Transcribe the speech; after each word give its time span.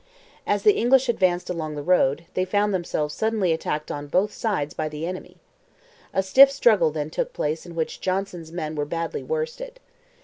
As 0.47 0.63
the 0.63 0.73
English 0.73 1.09
advanced 1.09 1.47
along 1.47 1.75
the 1.75 1.83
road, 1.83 2.25
they 2.33 2.43
found 2.43 2.73
themselves 2.73 3.13
suddenly 3.13 3.51
attacked 3.51 3.91
on 3.91 4.07
both 4.07 4.33
sides 4.33 4.73
by 4.73 4.89
the 4.89 5.05
enemy. 5.05 5.37
A 6.11 6.23
stiff 6.23 6.49
struggle 6.49 6.89
then 6.89 7.11
took 7.11 7.33
place 7.33 7.67
in 7.67 7.75
which 7.75 8.01
Johnson's 8.01 8.51
men 8.51 8.73
were 8.73 8.85
badly 8.85 9.21
worsted. 9.21 9.79